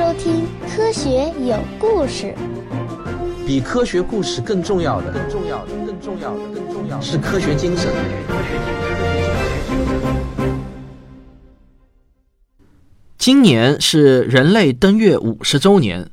[0.00, 2.34] 收听《科学有故事》。
[3.46, 7.92] 比科学故事更重要的，更重要的，更重要的，更重要的是科学精神。
[13.18, 16.10] 今年是人类登月五十周年。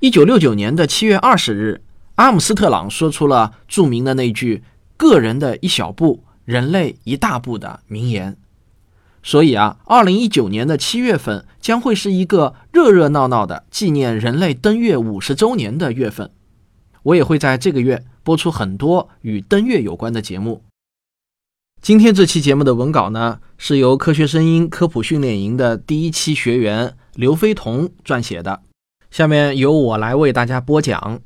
[0.00, 1.82] 一九六九年的七月二十日，
[2.16, 4.64] 阿姆斯特朗说出了著名的那句
[4.98, 8.36] “个人的一小步，人类一大步”的名言。
[9.22, 16.30] 所以啊，二零一九年的七月份将会是一个热热闹闹的纪念人类登月五十周年的月份。
[17.02, 20.62] 我也会在这个月播出很多与登月有关的节目。
[21.82, 28.60] 今天这期节目的文稿呢，是由科学声音科普训练营的第一期学员刘飞彤撰写的。
[29.10, 31.20] 下面由我来为大家播讲。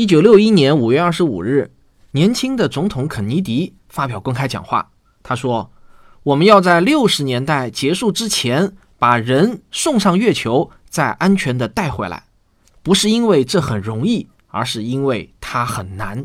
[0.00, 1.72] 一九六一年五月二十五日，
[2.12, 4.92] 年轻的总统肯尼迪发表公开讲话。
[5.22, 5.70] 他说
[6.24, 12.24] ：“我们要在六十年代结束之前把人送上月球，再安全的带回来。
[12.82, 16.24] 不是因为这很容易，而是因为它很难。”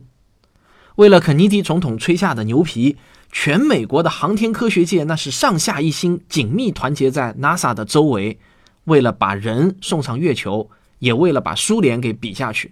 [0.96, 2.96] 为了肯尼迪总统吹下的牛皮，
[3.30, 8.40] 全美国的航天科学界那是上下一心，紧密团结在 NASA 的周围，
[8.86, 12.72] 为了把人送上月球，也为了把苏联给比下去。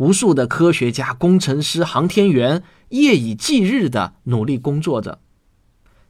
[0.00, 5.20] 无数的科学家、工程师、航天员夜以继日的努力工作着。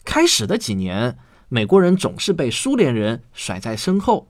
[0.04, 4.28] 开始的几年，美国人总是被苏联人甩在身后，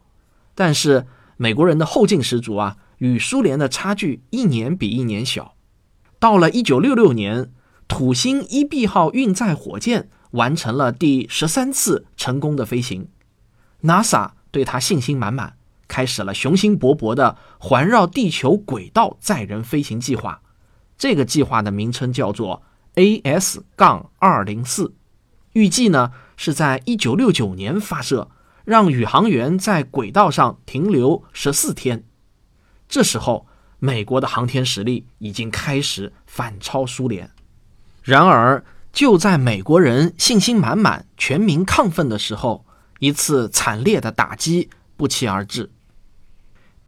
[0.54, 5.54] 但是美国人的后劲十足啊，与苏联的差距一年比一年小。
[6.18, 7.52] 到了一九六六年，
[7.86, 13.08] 土星一 B 号运载火箭完成了第十三次成功的飞行
[13.82, 15.59] ，NASA 对他信心满满。
[15.90, 20.40] 开始了雄心勃勃的环绕地球轨道载人飞行计划，
[20.96, 22.62] 这个计划的名称叫做
[22.94, 24.94] AS- 杠二零四，
[25.54, 28.30] 预计呢是在一九六九年发射，
[28.64, 32.04] 让宇航员在轨道上停留十四天。
[32.88, 33.48] 这时候，
[33.80, 37.30] 美国的航天实力已经开始反超苏联。
[38.02, 42.64] 然而，就在美国人信心满满、全民亢奋的时候，
[43.00, 45.70] 一次惨烈的打击不期而至。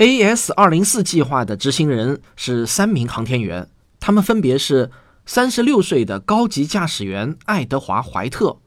[0.03, 0.53] A.S.
[0.55, 3.69] 二零四计划的执行人是三名航天员，
[4.01, 4.91] 他们分别是
[5.27, 8.59] 三十六岁的高级驾驶员爱德华·怀特，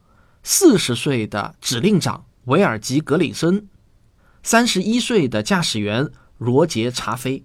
[0.42, 3.68] 四十岁的指令长维尔吉·格里森，
[4.42, 6.08] 三十一岁的驾驶员
[6.38, 7.44] 罗杰·查菲。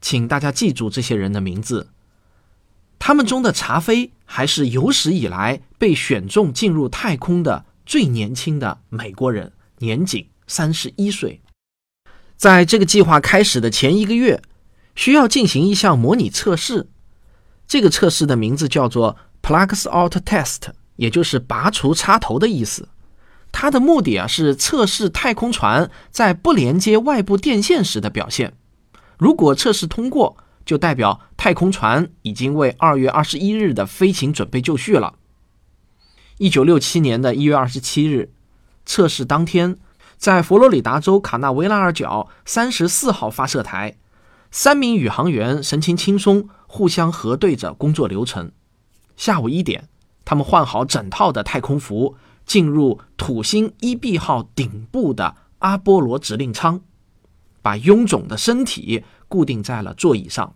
[0.00, 1.90] 请大家记住这些人的名字。
[2.98, 11.40] 他们中的查菲还是有史以来被选中进入太空的最年轻的美国人，年仅三十一岁。
[12.38, 14.40] 在这个计划开始的前一个月，
[14.94, 16.86] 需要进行一项模拟测试。
[17.66, 22.88] 这个测试的名字叫做 “Plugs Out Test”，也就是“拔除插头”的意思。
[23.50, 28.54] 它的目的啊是测试太空船在不连接外部电线时的表现。
[29.18, 35.14] 如果测试通过，就代表太空船已经为二月二十一日的飞行准备就绪了。
[36.36, 38.30] 一九六七年的一月二十七日，
[38.86, 39.76] 测试当天。
[40.18, 43.96] 在佛罗里达州卡纳维拉尔角三十四号发射台，
[44.50, 48.50] 三名宇航员神情轻松，互相核对着工作流程。
[49.16, 49.88] 下午一点，
[50.24, 56.80] 他们换好整套的太空服，进入土星一 B 号顶部的阿波罗指令舱，
[57.62, 60.52] 把臃肿的身体固定在了座椅上。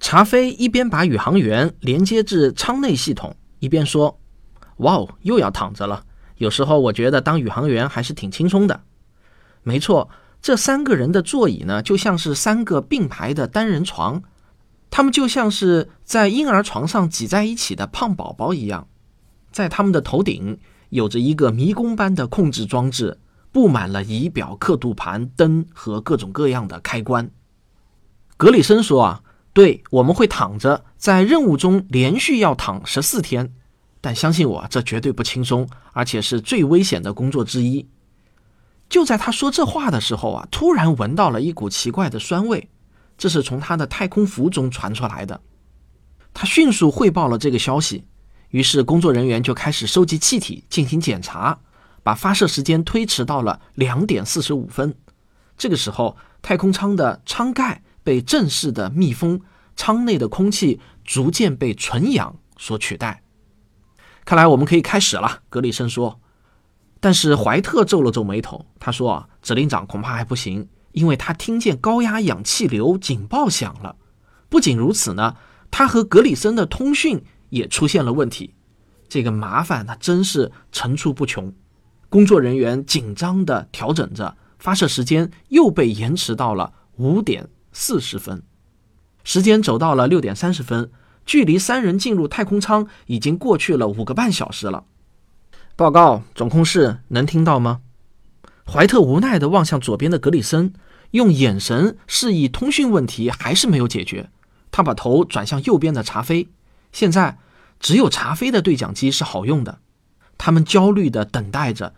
[0.00, 4.18] 查菲一边把宇航员连接至舱内系统，一边说
[4.78, 6.04] ：“哇哦，又要躺着了。”
[6.36, 8.82] 有时候我觉得当宇航员还是挺轻松的。
[9.62, 10.10] 没错，
[10.42, 14.22] 这三个人的座椅呢，就像是三个并排的单人床，
[14.90, 18.88] 他们就像是在婴儿床上挤在一起的胖宝宝一样。
[19.50, 20.58] 在他们的头顶
[20.90, 23.18] 有着一个迷宫般的控制装置，
[23.52, 27.30] 布满了仪表、刻度盘、灯和各种各样的开关。
[28.36, 29.22] 格里森说：“啊，
[29.52, 33.54] 对，我们会躺着，在任务中连续要躺十四天。”
[34.04, 37.88] 但相信我，这绝对不轻松，而且是最危险的工作之一。
[38.86, 42.68] 就在他说这话的时候啊，突然闻到了一股奇怪的酸味，
[43.16, 45.40] 这是从他的太空服中传出来的。
[46.34, 48.04] 他迅速汇报了这个消息，
[48.50, 51.58] 于是工作人员就开始收集气体进行检查，
[52.02, 54.94] 把发射时间推迟到了两点四十五分。
[55.56, 59.40] 这个时候，太空舱的舱盖被正式的密封，
[59.76, 63.22] 舱内的空气逐渐被纯氧所取代。
[64.24, 66.20] 看来我们可以开始了，格里森说。
[67.00, 73.96] 但是怀特皱了皱眉头，他说：“啊，指令长恐怕还不行，因为他听见高压氧气流警报响了。
[74.48, 75.36] 不仅如此呢，
[75.70, 78.54] 他和格里森的通讯也出现了问题。
[79.06, 81.52] 这个麻烦那真是层出不穷，
[82.08, 88.42] 工作人员紧张地调整着，发射时间又被延迟到了五点四十分。
[89.22, 90.90] 时间走到了六点三十分，
[91.26, 94.84] 距离三人进入太空舱已经过去了五个半小时了。
[95.76, 97.80] 报告，总控室，能听到吗？
[98.66, 100.72] 怀特无奈地望向左边的格里森，
[101.10, 104.30] 用眼神示意通讯问题还是没有解决。
[104.70, 106.48] 他把头转向右边的查菲，
[106.92, 107.38] 现在。
[107.80, 109.80] 只有查菲的对讲机是好用的，
[110.38, 111.92] 他们焦虑地等待着，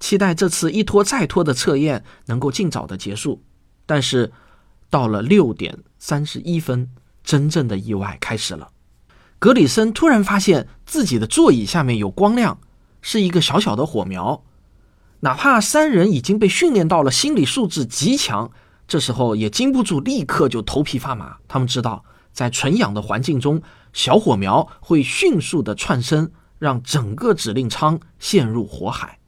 [0.00, 3.44] 期待这次一拖再拖的测验能够尽早的结束。
[3.86, 4.32] 但是，
[4.90, 6.90] 到了六点三十一分，
[7.28, 8.70] 真正的意外开始了。
[9.38, 12.58] 格里森突然发现自己的座椅下面有光亮，
[13.02, 14.42] 是一个小小的火苗。
[15.20, 18.50] 哪怕三人已经被训练到了心理素质极强，
[18.86, 21.36] 这时候也禁不住立刻就头皮发麻。
[21.46, 22.02] 他们知道。
[22.30, 23.60] 在纯氧的环境中，
[23.92, 26.30] 小火苗会迅速的窜升，
[26.60, 29.18] 让整个指令舱陷入火海。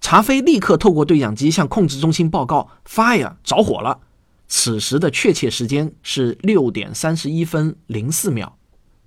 [0.00, 3.98] 查菲立刻透过对讲机向控制中心报告：“Fire，着火了。”
[4.48, 8.58] 此时的确切时间是六点三十一分零四秒。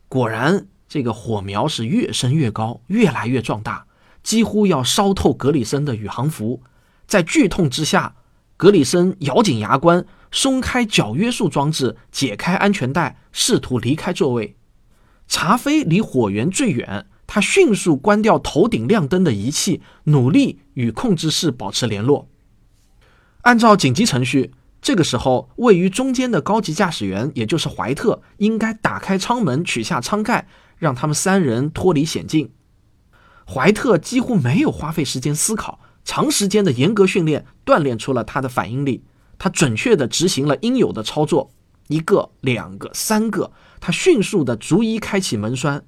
[0.07, 3.86] 果然，这个火苗是越升越高，越来越壮大，
[4.24, 6.62] 几乎要烧透格里森的宇航服。
[7.07, 8.15] 在剧痛之下，
[8.57, 10.06] 格里森咬紧牙关。
[10.31, 14.56] 松开脚约束装置，解开安全带，试图离开座位。
[15.27, 22.30] 查菲离火源最远，他迅速关掉头顶亮灯的仪器，努力与控制室保持联络。
[23.41, 30.47] 按照紧急程序，这个时候位于中间的高级驾驶员，也就是怀特，应该打开舱门，取下舱盖，
[30.77, 32.51] 让他们三人脱离险境。
[33.45, 39.03] 怀特几乎没有花费时间思考，长时间的严格训练锻炼出了他的反应力。
[39.37, 41.51] 他准确地执行了应有的操作，
[41.87, 45.83] 一个、两个、三个，他迅速地逐一开启门栓，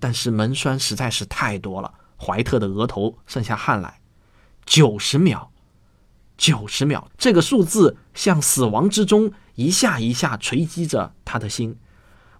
[0.00, 4.00] 但是门栓实在是太多了，怀特的额头渗下汗来。
[4.64, 5.52] 九十秒，
[6.36, 11.76] 九十秒，这个数字像死亡之钟，一下一下锤击着他的心。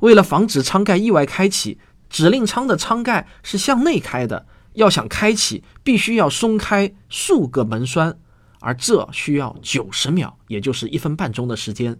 [0.01, 1.79] 为了防止舱盖意外开启，
[2.11, 8.19] 指令舱的舱盖是向内开的，要想开启，必须要松开数个门栓。
[8.61, 11.99] 而这需要九十秒，也就是一分半钟的时间。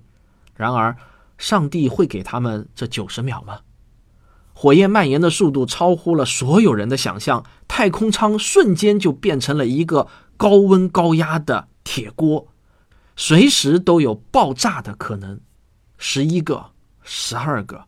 [0.57, 0.97] 然而，
[1.37, 3.61] 上帝会给他们这九十秒吗？
[4.55, 10.07] 火焰蔓延的速度超乎了所有人的想象，太空舱瞬间就变成了一个
[10.37, 12.49] 高温高压的铁锅，
[13.15, 15.39] 随时都有爆炸的可能。
[15.97, 16.73] 十一个，
[17.03, 17.85] 十二个，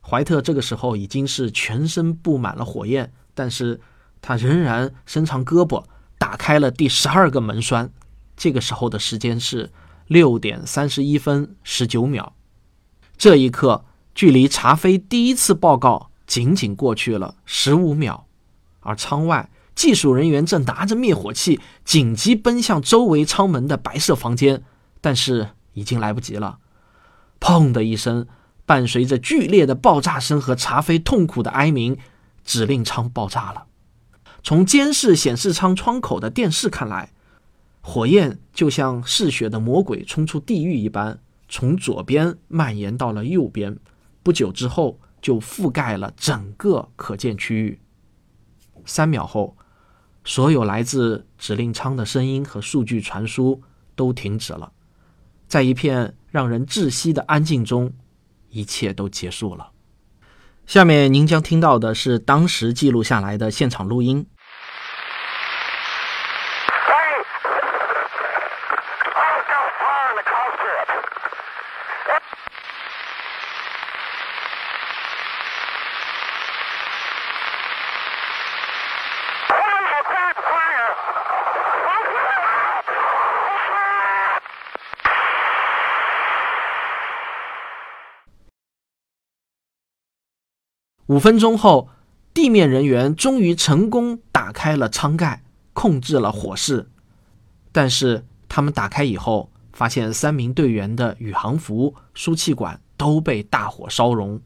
[0.00, 3.80] 怀特这个时候已经是全身布满了火焰，但是
[4.22, 5.84] 他仍然伸长胳膊，
[6.18, 7.90] 打开了第十二个门栓。
[8.36, 9.70] 这个时候的时间是
[10.06, 12.34] 六点三十一分十九秒，
[13.18, 13.84] 这一刻
[14.14, 18.26] 距离查菲第一次报告仅仅过去了十五秒，
[18.80, 24.62] 而舱外技术人员正拿着灭火器紧急奔向周围舱门的白色房间，
[25.00, 26.58] 但是已经来不及了。
[27.40, 28.26] 砰的一声，
[28.66, 31.96] 伴随着剧烈的爆炸声和查菲痛苦的哀鸣，
[32.44, 33.64] 指令舱爆炸了。
[34.42, 37.12] 从监视显示舱窗口的电视看来。
[37.80, 43.78] 火焰就像嗜血的魔鬼冲出地狱一般，从左边蔓延到了右边，
[44.22, 47.80] 不久之后就覆盖了整个可见区域。
[48.84, 49.56] 三秒后，
[50.30, 53.60] 所有来自指令舱的声音和数据传输
[53.96, 54.70] 都停止了，
[55.48, 57.92] 在一片让人窒息的安静中，
[58.48, 59.72] 一切都结束了。
[60.66, 64.24] 下面您将听到的是当时记录下来的现场录音。
[91.10, 91.88] 五分钟后，
[92.32, 96.88] 地面人员终于成功打开了舱盖，控制了火势。
[97.72, 104.40] 但是他们打开以后，发现三名队员的宇航服、输气管都被大火烧融，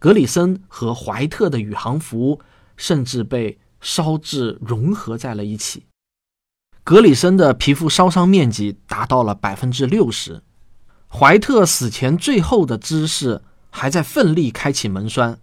[0.00, 2.40] 格里森和怀特的宇航服
[2.76, 5.84] 甚至被烧至融合在了一起。
[6.82, 10.42] 格里森的皮肤烧伤面积达到了百分之六十，
[11.08, 15.38] 怀特死前最后的姿势还在奋力开启门栓。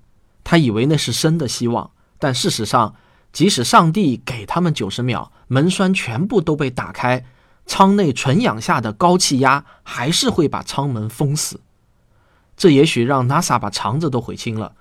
[0.50, 2.96] 他以为那是生的希望，但事实上，
[3.32, 7.24] 即使上帝给他们九十秒，门栓全部都被打开，
[7.68, 11.62] 舱内纯氧下的高气压还是会把舱门封死。
[12.58, 14.74] 这也许让 NASA 把肠子都悔青了，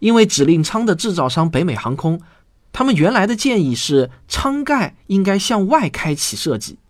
[0.00, 2.20] 因为指令舱的制造商北美航空，
[2.72, 6.80] 他们原来的建议是舱盖应该向外开启设计，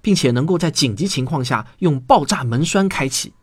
[0.00, 3.34] 并且能够在紧急情况下用爆炸门栓开启。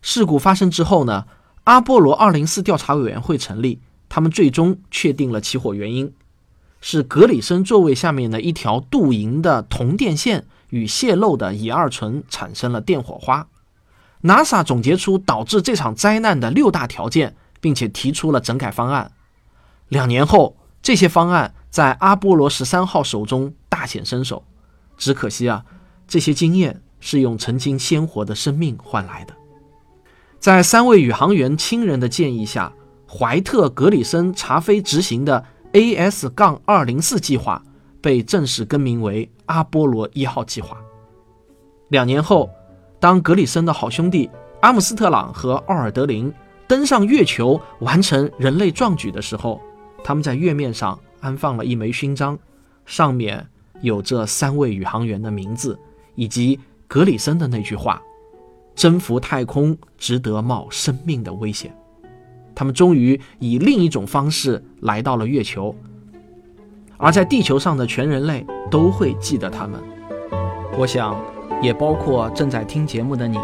[0.00, 1.26] 事故发生之后呢，
[1.68, 6.14] 阿波罗二零四调查委员会成立，他们最终确定了起火原因
[6.80, 13.48] 是格里森座位下面的一条镀银的铜电线与泄漏的乙二醇产生了电火花。
[14.22, 19.12] NASA 总结出导致这场灾难的六大条件，并且提出了整改方案。
[19.88, 24.42] 两年后，这些方案在阿波罗十三号手中大显身手。
[24.96, 25.66] 只可惜啊，
[26.06, 29.37] 这些经验是用曾经鲜活的生命换来的。
[30.38, 32.72] 在三位宇航员亲人的建议下，
[33.08, 37.62] 怀特·格里森查菲执行的 AS-204 计划
[38.00, 40.76] 被正式更名为阿波罗一号计划。
[41.88, 42.50] 两年后。
[43.00, 44.28] 当格里森的好兄弟
[44.60, 46.34] 阿姆斯特朗和奥尔德林
[46.66, 49.60] 登上月球完成人类壮举的时候，
[50.02, 52.36] 他们在月面上安放了一枚勋章，
[52.86, 53.46] 上面
[53.82, 55.78] 有这三位宇航员的名字
[56.16, 58.02] 以及格里森的那句话
[58.78, 61.70] ：“征服太空值得冒生命的危险。”
[62.56, 65.74] 他们终于以另一种方式来到了月球，
[66.96, 69.78] 而在地球上的全人类都会记得他们。
[70.78, 71.14] 我想。
[71.60, 73.36] 也包括正在听节目的你。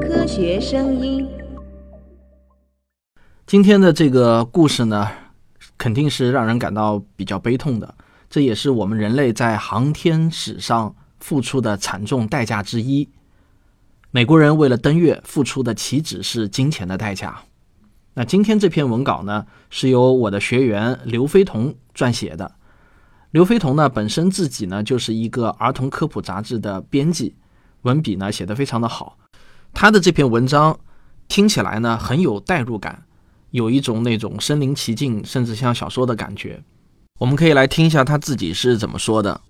[0.00, 1.28] 科学声音。
[3.44, 5.06] 今天的这个故事呢，
[5.78, 7.94] 肯定是让人感到比较悲痛的。
[8.28, 13.08] 这也是我们人类在航天史上付出的惨重代价之一。
[14.10, 17.42] 美国人为了登月付出的岂止是金钱的代价？
[18.14, 22.56] 那今天这篇文稿呢，是由我的学员刘飞彤撰写的。
[23.30, 27.36] 刘飞彤呢，本身自己呢就是一个儿童科普杂志的编辑，
[27.82, 29.18] 文笔呢写得非常的好。
[29.72, 30.80] 他的这篇文章
[31.28, 33.04] 听起来呢很有代入感，
[33.50, 36.62] 有一种那种身临其境，甚至像小说的感觉。
[37.18, 39.40] 我们可以来听一下他自己是怎么说的。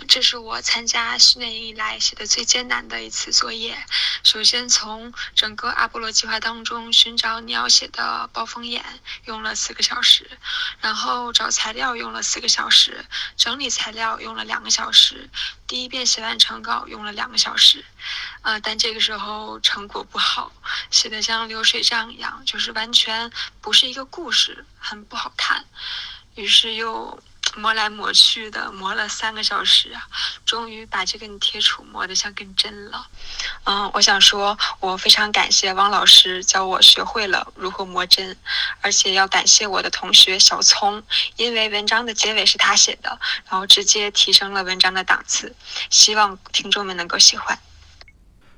[0.00, 3.76] 这是我参加训练营以来写的最艰难的一次作业。
[4.22, 8.84] 首先，从整个阿波罗计划当中寻找你要写的暴风眼，
[9.24, 10.24] 用了四个小时；
[10.80, 13.04] 然后找材料用了四个小时，
[13.36, 15.28] 整理材料用了两个小时，
[15.66, 17.84] 第一遍写完成稿用了两个小时。
[18.42, 20.52] 呃，但这个时候成果不好，
[20.90, 25.64] 写的像流水账一样，就是完全不是一个故事，很不好看。
[26.34, 27.22] 于是又。
[27.56, 30.02] 磨来磨去的，磨了三个小时啊，
[30.44, 33.06] 终于把这根铁杵磨得像根针了。
[33.64, 38.36] 嗯，我想说，我非常感谢汪老师教我学会了如何磨针，
[38.80, 41.02] 而且要感谢我的同学小聪，
[41.36, 43.18] 因为文章的结尾是他写的，
[43.48, 45.54] 然后直接提升了文章的档次。
[45.90, 47.58] 希望听众们能够喜欢。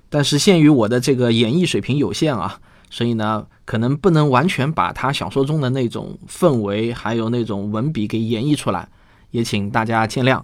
[0.09, 2.61] 但是限于我的这个演绎水平有限啊。
[2.89, 8.89] 所以呢，可能不能完全把他小说中的那种氛围，还有那种文笔给演绎出来，
[9.31, 10.43] 也请大家见谅。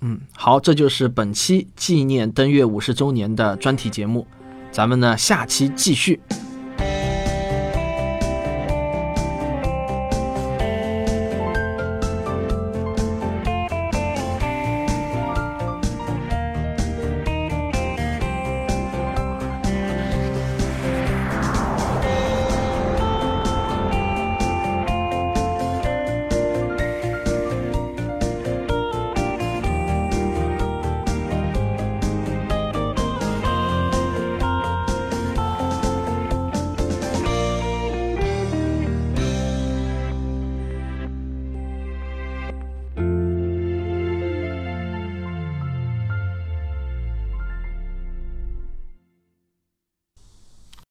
[0.00, 4.26] 嗯，好，这就是本期纪念登月五十周年的专题节目，
[4.70, 6.20] 咱们呢下期继续。